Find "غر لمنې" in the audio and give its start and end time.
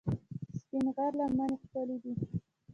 0.95-1.55